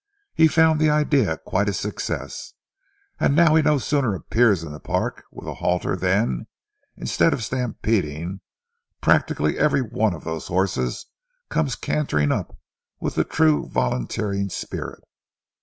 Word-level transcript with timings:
He 0.33 0.47
found 0.47 0.81
the 0.81 0.89
idea 0.89 1.37
quite 1.37 1.69
a 1.69 1.73
success, 1.73 2.53
and 3.19 3.35
now 3.35 3.53
he 3.53 3.61
no 3.61 3.77
sooner 3.77 4.15
appears 4.15 4.63
in 4.63 4.71
the 4.71 4.79
park 4.79 5.23
with 5.31 5.47
a 5.47 5.53
halter 5.53 5.95
than, 5.95 6.47
instead 6.97 7.33
of 7.33 7.43
stampeding, 7.43 8.41
practically 8.99 9.59
every 9.59 9.83
one 9.83 10.15
of 10.15 10.23
those 10.23 10.47
horses 10.47 11.05
comes 11.49 11.75
cantering 11.75 12.31
up 12.31 12.57
with 12.99 13.13
the 13.13 13.23
true 13.23 13.69
volunteering 13.69 14.49
spirit. 14.49 15.03